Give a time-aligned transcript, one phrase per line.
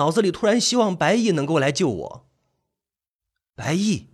[0.00, 2.26] 脑子里突然希望白毅能够来救我。
[3.54, 4.08] 白毅，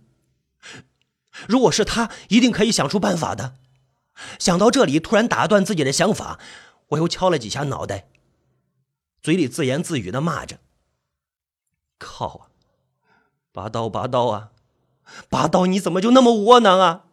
[1.47, 3.55] 如果是他，一定可以想出办法的。
[4.37, 6.39] 想到这里，突然打断自己的想法，
[6.89, 8.09] 我又敲了几下脑袋，
[9.21, 10.59] 嘴里自言自语的骂着
[11.97, 12.41] ：“靠啊，
[13.53, 14.51] 拔刀拔刀啊，
[15.29, 15.65] 拔刀！
[15.67, 17.05] 你怎么就那么窝囊啊？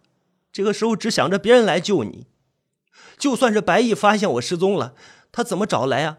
[0.51, 2.27] 这个时候只想着别人来救你。
[3.17, 4.97] 就算是白毅发现我失踪了，
[5.31, 6.19] 他怎么找来啊？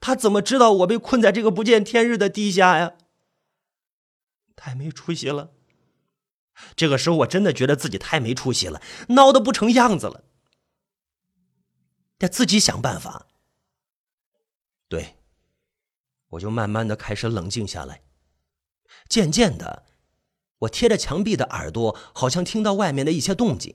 [0.00, 2.94] 他怎么知道我被困在这个不见天日的地下呀？
[4.56, 5.52] 太没出息了！
[6.76, 10.24] 这个时候我真的觉得自己太没出息了，孬的不成样子了。
[12.18, 13.26] 得自己想办法。
[14.88, 15.16] 对，
[16.28, 18.02] 我就慢慢的开始冷静下来。
[19.08, 19.86] 渐渐的，
[20.58, 23.74] 我贴着墙壁的耳朵好像听到外面的一些动静。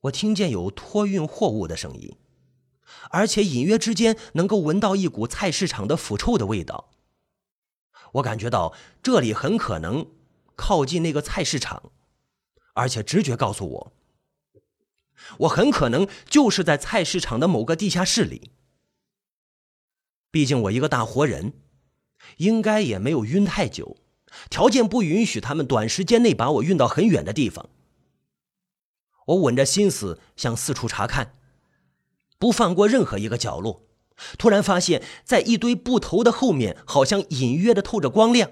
[0.00, 2.16] 我听见有托运货物的声音。
[3.10, 6.90] 而且隐约之间能够闻到一股菜市场的腐臭的味道。
[8.12, 10.06] 我感觉到这里很可能
[10.54, 11.90] 靠近那个菜市场，
[12.74, 13.92] 而且直觉告诉我，
[15.40, 18.52] 我很可能就是在菜市场的某个地下室里。
[20.30, 21.52] 毕竟我一个大活人，
[22.38, 23.96] 应该也没有晕太久，
[24.50, 27.68] 条件不允许他们短时间内把我运到很远的地方。
[29.26, 31.35] 我稳着心思向四处查看。
[32.38, 33.82] 不放过任何一个角落，
[34.38, 38.50] 突然发现，在一堆布头的后面，好像隐约的透着光亮。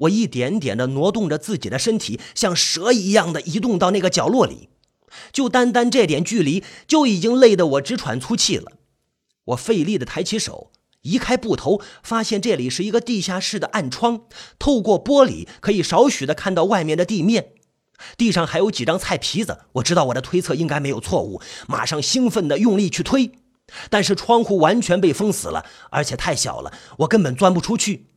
[0.00, 4.70] 我一点点的挪动着自己的身体，像蛇一样的移动到那个角落里。
[5.32, 8.72] 就单单这点距离，就已经累得我直喘粗气了。
[9.46, 14.22] 我费力的抬起手，移开布头，发现这里是一个地下室的暗窗，
[14.58, 17.52] 透过玻璃可以少许的看到外面的地面。
[18.16, 23.32] 地上还有几张菜皮子，我知道我的推测应该没有错误，马上兴奋地用力去推，
[23.90, 28.08] 但是窗户完全被封死了，而且太小了，我根本钻不出去。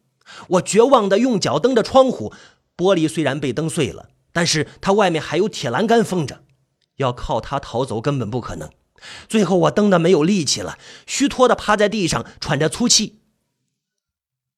[0.47, 2.33] 我绝望地用脚蹬着窗户，
[2.77, 6.43] 玻璃虽然被蹬碎了，但是它外面还有铁栏杆封着，
[6.97, 8.69] 要靠它逃走根本不可能。
[9.27, 10.77] 最后我蹬得没有力气了，
[11.07, 13.21] 虚脱地趴在地上喘着粗气。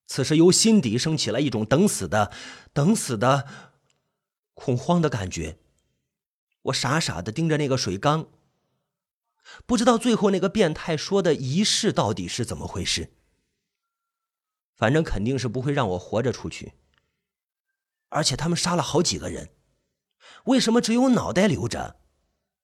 [0.07, 2.31] 此时由心底升起了一种等死的、
[2.73, 3.45] 等死的。
[4.53, 5.57] 恐慌的感觉，
[6.63, 8.27] 我傻傻的盯着那个水缸，
[9.65, 13.13] 不知道最后那个变态说的仪式到底是怎么回事。
[14.75, 16.73] 反正肯定是不会让我活着出去。
[18.09, 19.49] 而且他们杀了好几个人，
[20.45, 22.01] 为什么只有脑袋留着，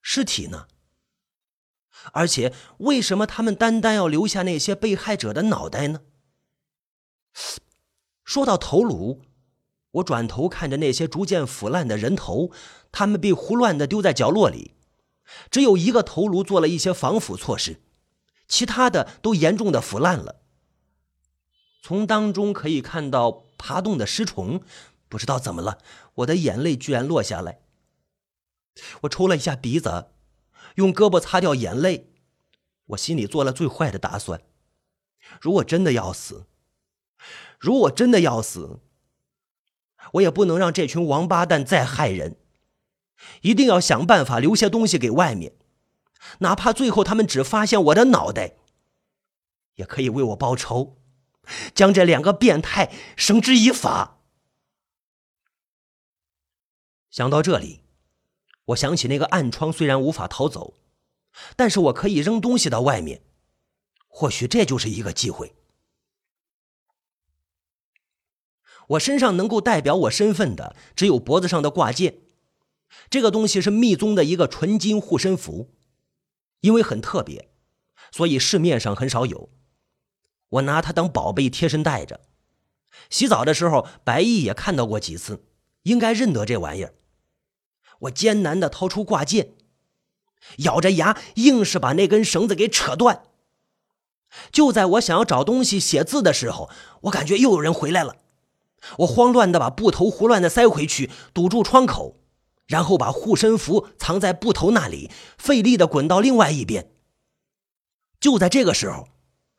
[0.02, 0.68] 尸体呢？
[2.12, 6.02] 而且为什么他们单单要留下那些被害者的脑袋呢？
[8.24, 9.27] 说到头颅。
[9.92, 12.52] 我转头看着那些逐渐腐烂的人头，
[12.92, 14.74] 他们被胡乱的丢在角落里，
[15.50, 17.82] 只有一个头颅做了一些防腐措施，
[18.48, 20.42] 其他的都严重的腐烂了。
[21.82, 24.62] 从当中可以看到爬动的尸虫，
[25.08, 25.80] 不知道怎么了，
[26.16, 27.62] 我的眼泪居然落下来。
[29.02, 30.08] 我抽了一下鼻子，
[30.76, 32.12] 用胳膊擦掉眼泪，
[32.88, 34.42] 我心里做了最坏的打算：
[35.40, 36.46] 如果真的要死，
[37.58, 38.82] 如果真的要死。
[40.14, 42.38] 我也不能让这群王八蛋再害人，
[43.42, 45.54] 一定要想办法留些东西给外面，
[46.40, 48.56] 哪怕最后他们只发现我的脑袋，
[49.76, 50.98] 也可以为我报仇，
[51.74, 54.20] 将这两个变态绳之以法。
[57.10, 57.82] 想到这里，
[58.66, 60.76] 我想起那个暗窗，虽然无法逃走，
[61.56, 63.22] 但是我可以扔东西到外面，
[64.08, 65.56] 或许这就是一个机会。
[68.88, 72.20] 我身上能够代表我身份的，只有脖子上的挂件。
[73.10, 75.72] 这个东西是密宗的一个纯金护身符，
[76.62, 77.50] 因为很特别，
[78.12, 79.50] 所以市面上很少有。
[80.50, 82.22] 我拿它当宝贝贴身带着。
[83.10, 85.44] 洗澡的时候，白毅也看到过几次，
[85.84, 86.94] 应该认得这玩意儿。
[88.02, 89.56] 我艰难地掏出挂件，
[90.60, 93.24] 咬着牙，硬是把那根绳子给扯断。
[94.52, 96.70] 就在我想要找东西写字的时候，
[97.02, 98.16] 我感觉又有人回来了。
[99.00, 102.18] 我慌乱的把布头胡乱的塞回去，堵住窗口，
[102.66, 106.92] 然后把护身符藏在布头那里，费力的滚到另外一边。
[108.20, 109.10] 就在这个时候，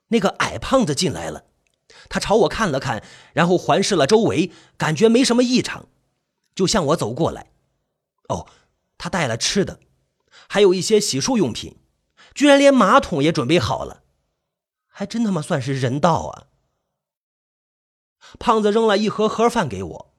[0.09, 1.45] 那个矮胖子进来了，
[2.09, 5.87] 他朝我看了看，然后环视了周围，感觉没什么异常，
[6.55, 7.53] 就向我走过来。
[8.29, 8.47] 哦，
[8.97, 9.79] 他带了吃的，
[10.49, 11.77] 还有一些洗漱用品，
[12.35, 14.03] 居然连马桶也准备好了，
[14.89, 16.48] 还真他妈算是人道啊！
[18.39, 20.15] 胖子扔了一盒盒饭给我，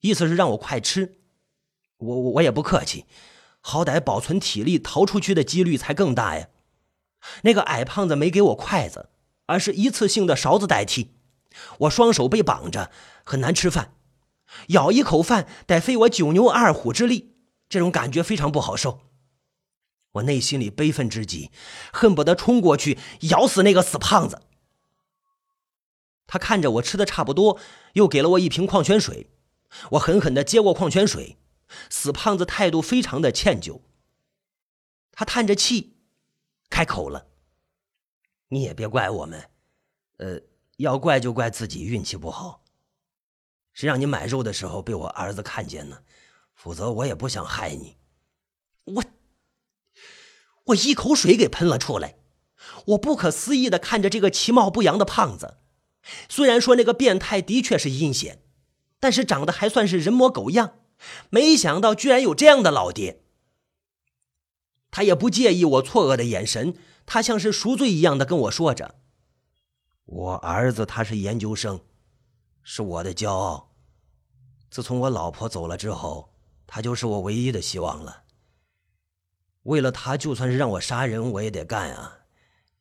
[0.00, 1.18] 意思是让我快吃。
[1.98, 3.06] 我我我也不客气，
[3.60, 6.48] 好歹保存体力，逃出去的几率才更大呀。
[7.42, 9.10] 那个矮胖子没给我筷子，
[9.46, 11.12] 而是一次性的勺子代替，
[11.80, 12.90] 我双手被绑着，
[13.22, 13.94] 很难吃饭，
[14.68, 17.36] 咬一口饭得费我九牛二虎之力，
[17.68, 19.00] 这种感觉非常不好受。
[20.12, 21.50] 我内心里悲愤之极，
[21.92, 24.42] 恨不得冲过去咬死那个死胖子。
[26.32, 27.60] 他看着我吃的差不多，
[27.92, 29.28] 又给了我一瓶矿泉水。
[29.90, 31.36] 我狠狠的接过矿泉水，
[31.90, 33.82] 死胖子态度非常的歉疚。
[35.12, 35.98] 他叹着气，
[36.70, 37.26] 开口了
[38.48, 39.50] ：“你也别怪我们，
[40.16, 40.40] 呃，
[40.78, 42.64] 要怪就怪自己运气不好。
[43.74, 45.98] 谁让你买肉的时候被我儿子看见呢？
[46.54, 47.98] 否则我也不想害你。”
[48.84, 49.04] 我。
[50.64, 52.14] 我一口水给喷了出来，
[52.86, 55.58] 我不可思议的看着这个其貌不扬的胖子。
[56.28, 58.42] 虽然说那个变态的确是阴险，
[58.98, 60.78] 但是长得还算是人模狗样。
[61.30, 63.22] 没想到居然有这样的老爹。
[64.90, 66.76] 他也不介意我错愕的眼神，
[67.06, 68.96] 他像是赎罪一样的跟我说着
[70.04, 71.80] ：“我儿子他是研究生，
[72.62, 73.74] 是我的骄傲。
[74.70, 76.34] 自从我老婆走了之后，
[76.66, 78.24] 他就是我唯一的希望了。”
[79.64, 82.18] 为了他，就算是让我杀人，我也得干啊！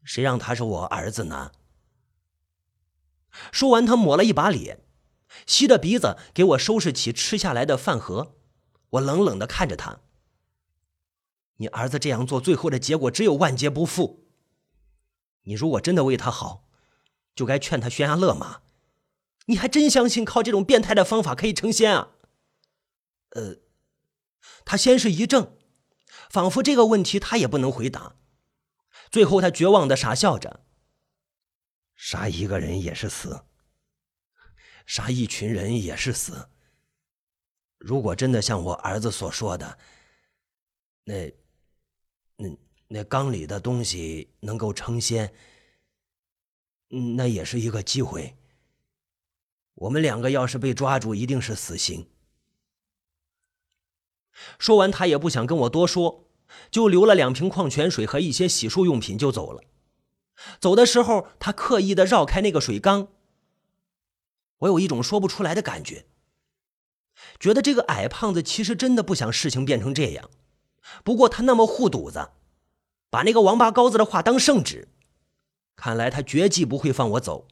[0.04, 1.52] 谁让他是我儿子呢？
[3.52, 4.84] 说完，他抹了一把脸，
[5.46, 8.36] 吸着鼻子给我收拾起吃下来的饭盒。
[8.92, 10.02] 我冷冷的看着他
[11.58, 14.28] ：“你儿子这样做，最后的结果只有万劫不复。
[15.44, 16.68] 你如果真的为他好，
[17.34, 18.62] 就该劝他悬崖勒马。
[19.46, 22.10] 你还真相信靠这种变态的方法可以成仙啊？”
[23.32, 23.58] 呃，
[24.66, 25.58] 他先是一怔。
[26.30, 28.16] 仿佛这个问题他也不能回答，
[29.10, 30.62] 最后他绝望的傻笑着。
[32.04, 33.44] 杀一个人也是死，
[34.88, 36.50] 杀一群人也是死。
[37.78, 39.78] 如果真的像我儿子所说的，
[41.04, 41.32] 那、
[42.38, 42.58] 那、
[42.88, 45.32] 那缸里的东西能够成仙，
[46.90, 48.36] 那也是一个机会。
[49.76, 52.10] 我们两个要是被抓住，一定是死刑。
[54.58, 56.28] 说完，他也不想跟我多说，
[56.72, 59.64] 就留了两瓶矿泉水和一些洗漱用品就走了。
[60.60, 63.08] 走的时候，他刻意的绕开那个水缸。
[64.60, 66.06] 我有一种说不出来的感觉，
[67.40, 70.30] 觉得这个矮胖子其实真的不想事情变成这样。
[71.04, 72.30] 不过他那么护犊子，
[73.10, 74.88] 把那个王八羔子的话当圣旨，
[75.76, 77.48] 看来他绝技不会放我走。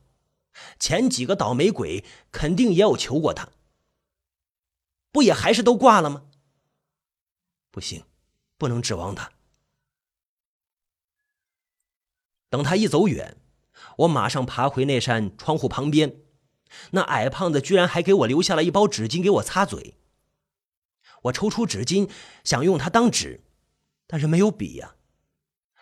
[0.79, 3.49] 前几个倒霉鬼肯定也有求过他，
[5.11, 6.23] 不也还是都挂了吗？
[7.71, 8.03] 不行，
[8.57, 9.31] 不能指望他。
[12.49, 13.37] 等他一走远，
[13.99, 16.17] 我马上爬回那扇窗户旁边。
[16.91, 19.95] 那矮胖子居然还给我留下了一包纸巾给我擦嘴。
[21.23, 22.09] 我抽出纸巾
[22.43, 23.41] 想用它当纸，
[24.07, 24.95] 但是没有笔呀，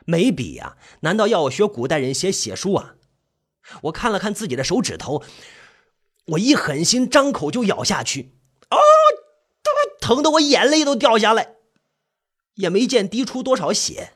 [0.05, 0.77] 没笔呀！
[1.01, 2.95] 难道要我学古代人写血书啊？
[3.83, 5.23] 我看了看自己的手指头，
[6.25, 8.33] 我一狠心，张口就咬下去。
[8.69, 8.77] 啊！
[9.99, 11.55] 疼得我眼泪都掉下来。
[12.55, 14.13] 也没见滴出多少血，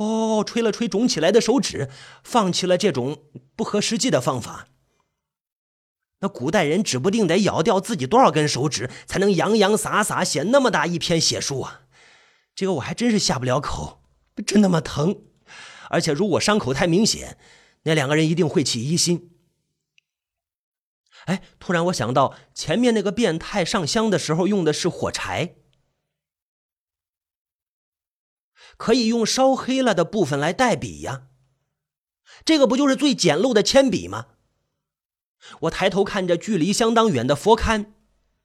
[0.00, 1.90] 哦，吹了吹肿起来的手指，
[2.24, 3.24] 放弃了这种
[3.54, 4.68] 不合实际的方法。
[6.20, 11.82] 那古代人指不定得咬掉自己多少根手指，才能洋洋洒洒写那么大一篇血书啊！
[12.54, 14.02] 这个我还真是下不了口，
[14.46, 15.24] 真那么疼。
[15.90, 17.36] 而且如果伤口太明显，
[17.82, 19.32] 那两个人一定会起疑心。
[21.26, 25.56] 哎，突然我想到，前面那个变态上香的时候用的是火柴。
[28.80, 31.24] 可以用烧黑了的部分来代笔呀，
[32.46, 34.28] 这个不就是最简陋的铅笔吗？
[35.60, 37.88] 我抬头看着距离相当远的佛龛，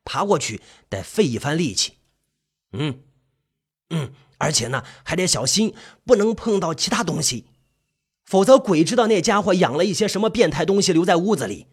[0.03, 1.93] 爬过去得费一番力气。
[2.73, 2.99] 嗯，
[3.91, 5.73] 嗯，而且呢还得小心，
[6.03, 7.45] 不能碰到其他东西，
[8.25, 11.67] 否则鬼知道那家伙养了一些什么变态东西留在屋子里。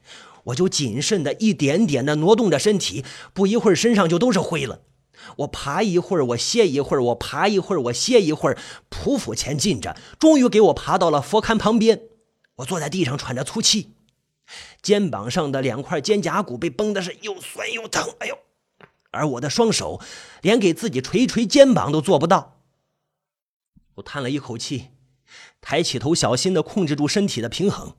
[0.44, 4.82] 我就谨慎的一点点的挪动着身体，不一会儿身上就都是灰了。
[5.38, 8.58] 我爬一会儿，我歇一会儿，我爬一会儿，我歇一会儿，
[8.90, 12.02] 匍匐前进着，终于给我爬到了佛龛旁边。
[12.56, 13.94] 我坐在地上喘着粗气，
[14.82, 18.38] 肩膀上的两块肩胛骨被绷的是又酸又疼，哎呦！
[19.10, 20.00] 而我的双手
[20.40, 22.60] 连给自己捶捶肩膀都做不到。
[23.96, 24.88] 我叹了一口气，
[25.60, 27.94] 抬起头，小心的控制住身体的平衡，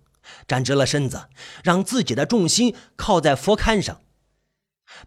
[0.48, 1.28] 站直了身子，
[1.64, 4.02] 让自己的重心靠在佛龛上。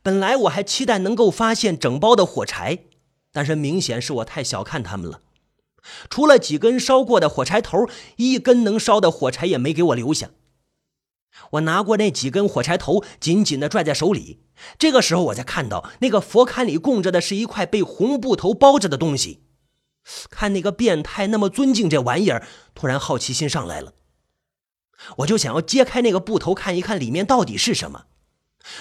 [0.02, 2.80] 本来我还期待能够发现整包的火柴，
[3.32, 5.20] 但是明显是我太小看他们了。
[6.10, 10.30] 除了几根烧过的火柴头，一根能烧的火柴也没给我留下。
[11.50, 14.40] 我拿过那几根火柴头，紧紧地拽在手里。
[14.78, 19.42] 这个时候，我才看到那个佛龛里供着的是一块被红布头包着的东西。
[20.30, 23.92] 看那个变态那么尊敬这玩意儿，突然好奇心上来了。
[25.18, 28.06] 我就想要揭开那个布头看一看里面到底是什么，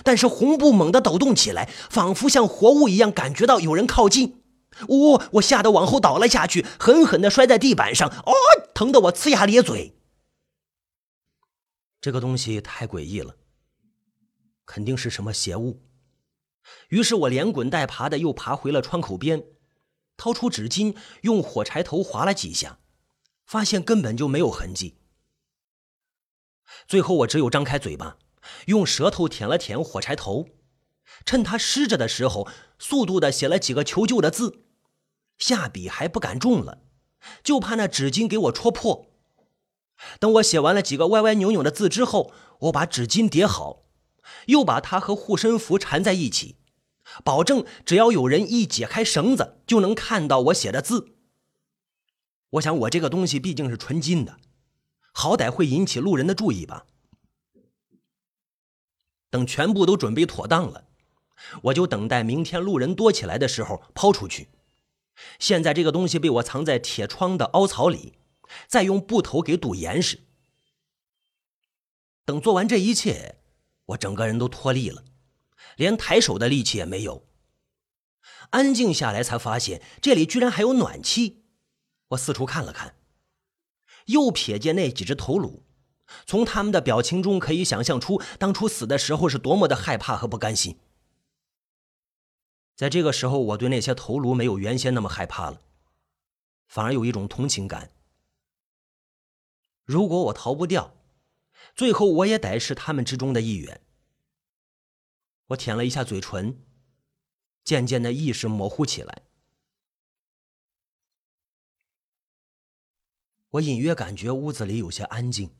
[0.04, 4.44] 但是红布猛地抖动起来，仿佛像活物一样感觉到有人靠近。
[4.89, 5.22] 呜！
[5.34, 8.10] 我吓得往后倒了下去，狠狠地摔在地板上。
[8.10, 8.34] 哦，
[8.74, 9.96] 疼得我呲牙咧嘴。
[12.01, 13.36] 这个东西太诡异了，
[14.65, 15.82] 肯定是什么邪物。
[16.89, 19.46] 于是我连滚带爬的又爬回了窗口边，
[20.18, 22.80] 掏出纸巾，用火柴头划了几下，
[23.46, 24.98] 发现根本就没有痕迹。
[26.88, 28.18] 最后我只有张开嘴巴，
[28.66, 30.48] 用舌头舔了舔火柴头，
[31.25, 32.48] 趁它湿着的时候，
[32.80, 34.64] 速度的写了几个求救的字。
[35.38, 36.80] 下笔还不敢重了，
[37.44, 39.08] 就怕那纸巾给我戳破。
[40.20, 43.84] 等我写完了几个歪歪扭扭的字之后，我把纸巾叠好，
[44.48, 46.58] 又把它和护身符缠在一起，
[47.24, 51.16] 保证只要有人一解开绳子，就能看到我写的字。
[52.52, 54.38] 我想，我这个东西毕竟是纯金的，
[55.12, 56.86] 好歹会引起路人的注意吧。
[59.36, 60.86] 等全部都准备妥当了，
[61.63, 64.48] 我就等待明天路人多起来的时候抛出去。
[65.39, 68.13] 现在这个东西被我藏在铁窗的凹槽里，
[68.65, 70.22] 再用布头给堵严实。
[72.24, 73.39] 等做完这一切，
[73.88, 75.04] 我整个人都脱力了，
[75.75, 77.27] 连抬手的力气也没有。
[78.51, 81.44] 安静下来，才发现这里居然还有暖气。
[82.10, 82.96] 我四处看了看，
[84.06, 85.64] 又瞥见那几只头颅，
[86.25, 90.79] 从他们的表情中可以想象出当初死的时候是多么的害怕和不甘心。
[92.75, 95.62] 在这个时候，我对那些头颅没有原先那么害怕了，
[96.67, 97.91] 反而有一种同情感。
[99.84, 100.93] 如果我逃不掉，
[101.74, 103.81] 最后我也得是他们之中的一员。
[105.48, 106.65] 我舔了一下嘴唇，
[107.63, 109.22] 渐渐的意识模糊起来。
[113.51, 115.55] 我隐约感觉屋子里有些安静，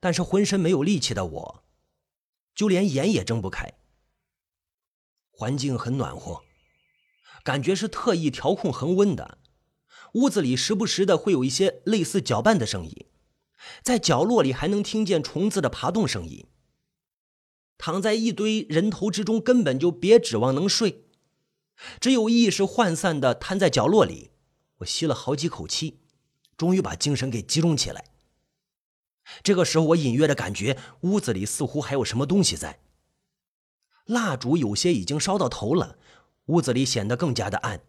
[0.00, 1.64] 但是浑身没有力气的我，
[2.54, 3.74] 就连眼也睁不开。
[5.30, 6.42] 环境很暖和，
[7.44, 9.38] 感觉是特意调控恒温的。
[10.14, 13.06] 屋子里时不时的会有一些类似搅拌的声音，
[13.82, 16.46] 在角落里还能听见虫子的爬动声音。
[17.76, 21.04] 躺在一堆人头之中，根本就别指望能睡，
[22.00, 24.30] 只有意识涣散的瘫在角落里。
[24.78, 26.00] 我吸了好几口气，
[26.56, 28.15] 终于把精神给集中起来。
[29.42, 32.80] 这个时候，我隐约的感觉屋子里似乎还有什么东西在。
[34.06, 35.98] 蜡烛有些已经烧到头了，
[36.46, 37.80] 屋子里显得更加的暗。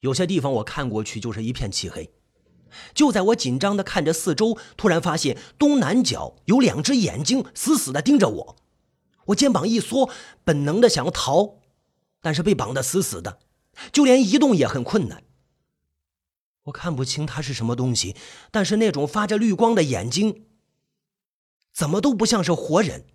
[0.00, 2.10] 有些地方我看过去就是一片漆黑。
[2.92, 8.56] 就在我紧张的看着四周，突然发现东南角有两只眼睛死死的盯着我。
[9.28, 10.10] 我肩膀一缩，
[10.44, 11.60] 本能的想要逃，
[12.20, 13.38] 但是被绑得死死的，
[13.90, 15.24] 就连移动也很困难。
[16.68, 18.16] 我看不清它是什么东西，
[18.50, 20.46] 但是那种发着绿光的眼睛，
[21.72, 23.06] 怎么都不像是活人。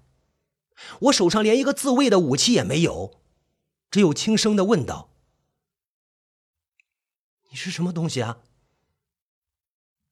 [1.02, 3.22] 我手上连一个自卫的武器也没有，
[3.92, 5.12] 只有轻声的问道
[7.52, 8.40] ：“你是什么东西啊？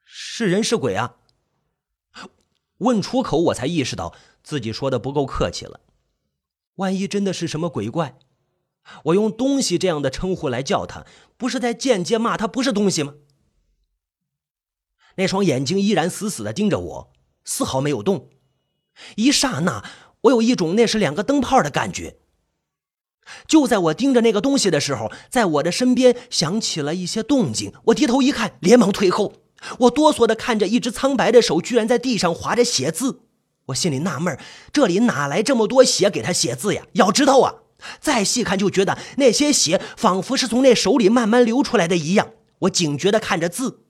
[0.04, 1.18] 是人是鬼啊？”
[2.78, 5.82] 问出口，我才意识到自己说的不够客气了。
[6.76, 8.18] 万一真的是什么鬼怪，
[9.06, 11.06] 我用“东西”这样的称呼来叫他，
[11.38, 13.16] 不是在间接骂他不是东西吗？
[15.16, 17.14] 那双眼睛依然死死的盯着我，
[17.44, 18.30] 丝毫没有动。
[19.16, 19.84] 一刹那。
[20.26, 22.18] 我有一种那是两个灯泡的感觉。
[23.48, 27.74] 就在我盯着那个东西的时候，在我的身边响起了一些动静。
[27.86, 29.34] 我低头一看，连忙退后。
[29.80, 33.22] 我哆嗦的看着一只苍白的手，居然在地上划着血字。
[33.66, 34.38] 我心里纳闷
[34.72, 36.84] 这里哪来这么多血给他写字呀？
[36.94, 37.56] 要知道啊，
[38.00, 42.34] 再细看就觉得那些血仿佛是从那手里慢慢流出来的一样。
[42.60, 43.86] 我警觉的看着字。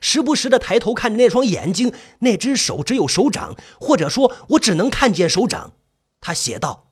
[0.00, 5.74] 时不时的抬头看着那双眼睛，那只手只有手掌，或者说，我只能看见手掌。
[6.20, 6.90] 他写道：“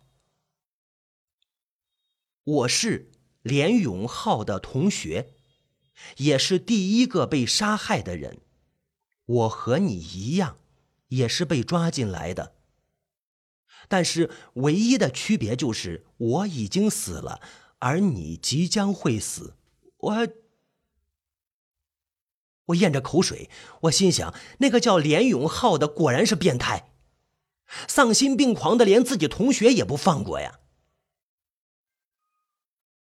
[2.45, 3.11] 我是
[3.43, 5.35] 连永浩的同学，
[6.19, 8.43] 也是第一个被杀害的人。
[9.25, 10.59] 我和你一样，
[11.09, 12.55] 也是被抓进来的。
[13.89, 17.41] 但是唯一的区别就是我已经死了，
[17.79, 19.55] 而你即将会死。
[19.97, 20.29] 我。”
[22.67, 23.51] 我咽着口水，
[23.83, 26.93] 我心想：那个叫连永浩的果然是变态，
[27.87, 30.61] 丧心病狂的，连自己同学也不放过呀！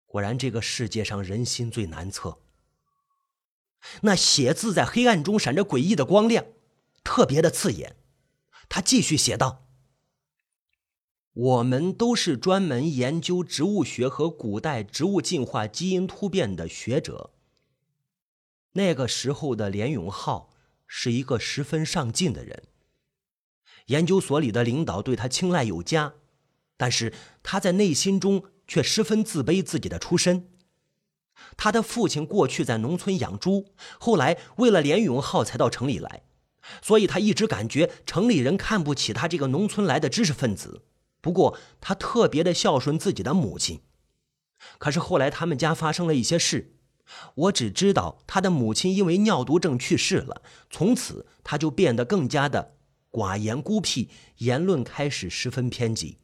[0.05, 2.39] 果然，这个世界上人心最难测。
[4.01, 6.45] 那写字在黑暗中闪着诡异的光亮，
[7.03, 7.95] 特别的刺眼。
[8.69, 9.65] 他继续写道
[11.33, 17.31] ：“我们都是专门研究植物学和古代植物进化、基因突变的学者。”
[18.73, 20.49] 那个时候的连永浩
[20.85, 22.63] 是一个十分上进的人。
[23.87, 26.15] 研究所里的领导对他青睐有加，
[26.75, 30.49] 但是他在内心中却十分自卑自己的出身。
[31.55, 36.23] 他的父亲过去在农村养猪，后来为了连永浩才到城里来，
[36.81, 40.83] 所以他一直感觉城里人看不起他这个农村来的知识分子。
[41.21, 43.81] 不过他特别的孝顺自己的母亲。
[44.77, 46.76] 可是后来他们家发生了一些事，
[47.35, 52.75] 我只知道他的母亲因为尿毒症去世了，从此他就变得更加的
[53.11, 56.17] 寡言孤僻，言论开始十分偏激。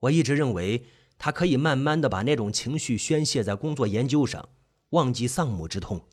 [0.00, 0.86] 我一直认为。
[1.18, 4.50] 他可以慢慢的把那种情绪宣泄在工作研究上，
[4.90, 6.04] 忘记丧母之痛。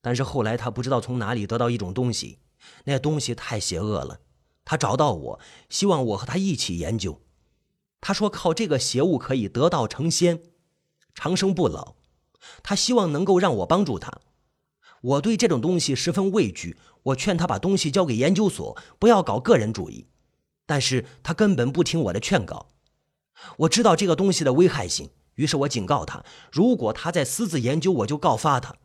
[0.00, 2.38] 但是后来他不知道从哪里得到一种东西，
[2.84, 4.20] 那东西太邪恶了。
[4.64, 7.22] 他找到我，希望我和他一起研究。
[8.00, 10.40] 他说靠这个邪物可以得道成仙，
[11.14, 11.94] 长生不老。
[12.62, 14.20] 他希望能够让我帮助他。
[15.00, 20.06] 我对这种东西十分畏惧，我劝他把东西交给研究所，不要搞个人主义。
[20.66, 22.70] 但是他根本不听我的劝告。
[23.58, 28.76] 我知道这个东西的危害性，于是我警告他：如果他在私自研究，我就告发他。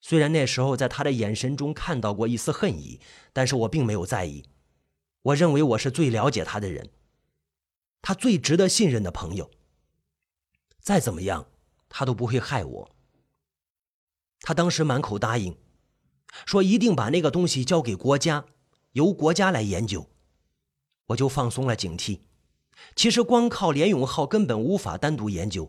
[0.00, 3.00] 虽然那时候在他的眼神中看到过一丝恨意，
[3.32, 4.44] 但是我并没有在意。
[5.22, 6.90] 我认为我是最了解他的人，
[8.00, 9.50] 他最值得信任的朋友。
[10.86, 11.48] 再怎么样，
[11.88, 12.90] 他都不会害我。
[14.42, 15.56] 他当时满口答应，
[16.44, 18.44] 说一定把那个东西交给国家，
[18.92, 20.08] 由国家来研究。
[21.06, 22.20] 我就放松了警惕。
[22.94, 25.68] 其实光靠连永浩根本无法单独研究。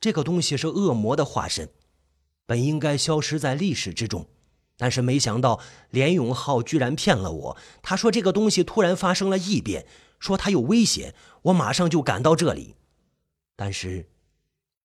[0.00, 1.70] 这个东西是恶魔的化身，
[2.46, 4.26] 本应该消失在历史之中，
[4.76, 5.60] 但是没想到
[5.90, 7.56] 连永浩居然骗了我。
[7.80, 9.86] 他说这个东西突然发生了异变，
[10.18, 12.74] 说他有危险，我马上就赶到这里。
[13.56, 14.10] 但是，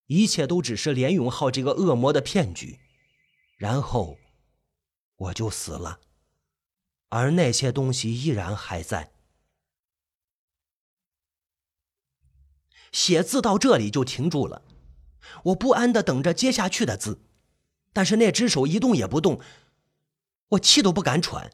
[0.06, 2.80] 一切都只是连永浩这个恶魔的骗局，
[3.58, 4.18] 然后
[5.16, 6.00] 我就死了，
[7.10, 9.12] 而那些东西依然还在。
[12.92, 14.64] 写字到这里就停住了，
[15.46, 17.22] 我不安的等着接下去的字，
[17.94, 19.40] 但是那只手一动也不动，
[20.50, 21.52] 我气都不敢喘，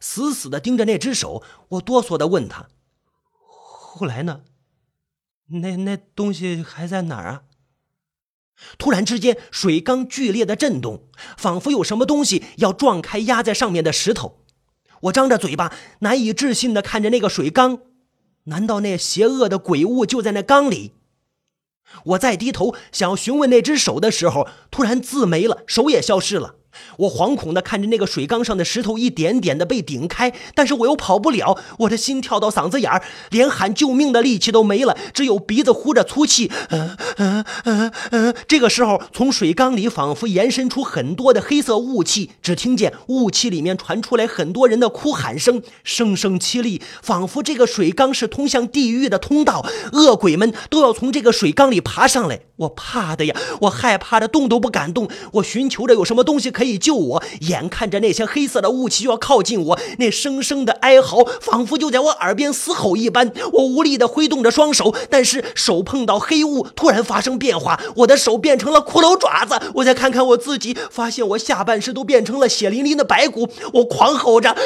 [0.00, 1.42] 死死的盯着那只手。
[1.68, 2.70] 我哆嗦的问他
[3.30, 4.44] ：“后来呢？
[5.48, 7.42] 那那东西还在哪儿啊？”
[8.78, 14.44] 突然之间，水缸剧烈的震动，仿佛有什么东西要撞开压在上面的石头。
[15.02, 17.80] 我张着嘴巴，难以置信的看着那个水缸。
[18.44, 20.92] 难道那邪恶的鬼物就在那缸里？
[22.04, 26.56] 我再低头想要询问那只手的时候，突然字没了，手也消失了。
[26.98, 31.58] 我惶恐地看着那个水缸上的石头一点点地被顶开，但是我又跑不了。
[31.80, 36.50] 我的心跳到嗓子眼儿，连喊救命的力气都没了，只有鼻子呼着粗气。
[36.70, 38.34] 嗯嗯嗯嗯。
[38.48, 52.40] 这个时候，从水缸里仿佛延伸出很多的黑色雾气，只听见雾气里面传出来很多人的哭喊声，声声凄厉，仿佛这个水缸是通向地狱的通道，恶鬼们都要从这个水缸里爬上来。
[52.56, 55.08] 我怕的呀，我害怕的动都不敢动。
[55.32, 63.32] 我寻求着有什么东西可以救我，眼看着那些黑色的雾气就要靠近我，那声声的哀嚎仿佛就在我耳边嘶吼一般。
[63.52, 69.60] 我无力的挥动着双手，但是手碰到黑雾，突然发生变化，我的手变成了骷髅爪子。
[69.74, 73.48] 我再看看我自己，发现我下半身都变成了血淋淋的白骨。
[73.74, 74.58] 我狂吼着：“啊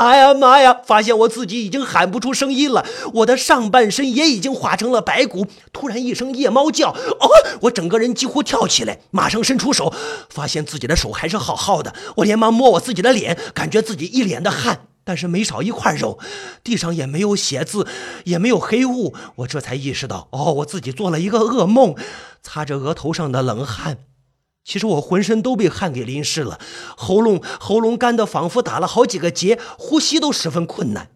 [0.00, 5.46] 妈呀妈呀！”发现我自己已经喊不出声音了，我的上半身也已经化成了白骨。
[5.72, 6.90] 突然一声夜猫叫。
[6.90, 7.28] 哦！
[7.62, 9.92] 我整个人几乎跳起来，马上伸出手，
[10.28, 11.92] 发现自己的手还还是好好的。
[12.18, 16.20] 我连忙摸我自己的脸，感觉自己一脸的汗，但是没少一块肉。
[16.62, 17.84] 地上也没有血渍，
[18.26, 19.12] 也没有黑雾。
[19.38, 21.96] 我这才意识到，哦，我自己做了一个噩梦。
[22.44, 23.98] 擦着额头上的冷汗，
[24.64, 26.60] 其实我浑身都被汗给淋湿了，
[26.96, 31.10] 喉咙喉咙干得仿佛打了好几个结，呼吸都十分困难。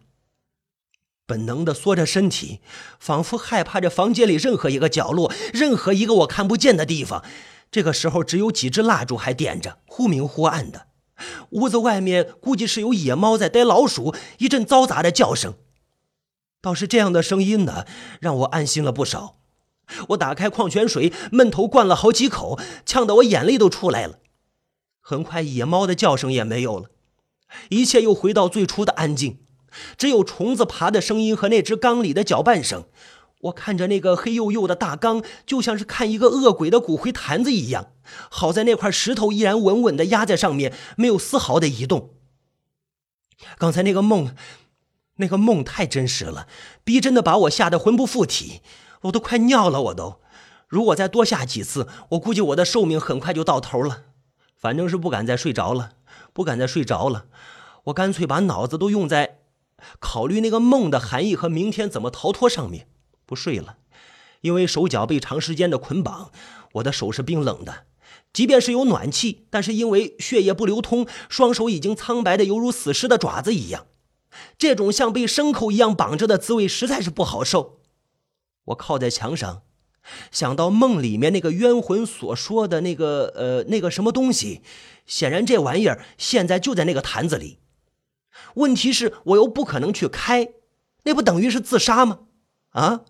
[1.25, 2.59] 本能的缩着身体，
[2.99, 7.23] 仿佛害怕着房间里任何一个角落，任何一个我看不见的地方。
[7.71, 10.87] 这个时候，只有几支蜡烛还点着，忽明忽暗的。
[11.51, 15.53] 屋子外面估计是有野猫在逮老鼠，一阵嘈杂的叫声。
[16.61, 17.85] 倒是这样的声音呢，
[18.19, 19.37] 让我安心了不少。
[20.09, 24.19] 我打开矿泉水，闷头灌了好几口，呛得我眼泪都出来了。
[24.99, 26.89] 很快，野猫的叫声也没有了，
[27.69, 29.39] 一切又回到最初的安静。
[29.97, 32.85] 只有虫子爬的声音和那只缸里的搅拌声。
[33.41, 37.93] 我看着那个黑黝黝的大缸，就像是看一个恶鬼的骨灰坛子一样。
[38.29, 42.11] 好在那块石头依然稳稳地压在上面，没有丝毫的移动。
[43.57, 44.35] 刚才那个梦，
[45.15, 46.47] 那个梦太真实了，
[46.83, 48.61] 逼真的把我吓得魂不附体，
[49.03, 49.81] 我都快尿了。
[49.83, 50.21] 我都，
[50.67, 54.03] 如果再多下几次，我估计我的寿命很快就到头了。
[54.55, 55.93] 反正是不敢再睡着了，
[56.33, 57.25] 不敢再睡着了。
[57.85, 59.39] 我干脆把脑子都用在
[59.99, 62.87] 考虑那个梦的含义和明天怎么逃脱上面，
[63.31, 63.77] 不睡了。
[64.41, 66.31] 因为手脚被长时间的捆绑，
[66.73, 67.85] 我的手是冰冷的。
[68.33, 73.87] 即便是有暖气，但是因为血液不流通，双手已经苍白的犹如死尸的爪子一样。
[74.57, 77.79] 这种像被牲口一样绑着的滋味实在是不好受。
[78.65, 79.61] 我靠在墙上，
[80.31, 84.61] 想到梦里面那个冤魂所说的那个呃那个什么东西，
[85.05, 87.59] 显然这玩意儿现在就在那个坛子里。
[88.55, 90.53] 问题是，我又不可能去开，
[91.03, 92.19] 那不等于是自杀吗？
[92.71, 93.01] 啊！